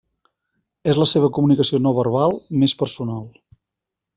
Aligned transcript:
És 0.93 0.99
la 1.01 1.07
seva 1.11 1.29
comunicació 1.39 1.81
no 1.83 1.93
verbal 1.99 2.35
més 2.65 2.77
personal. 2.83 3.25